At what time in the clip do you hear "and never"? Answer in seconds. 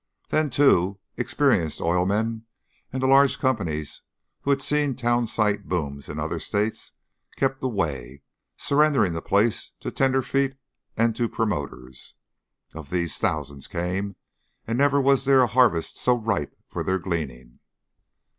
14.65-14.99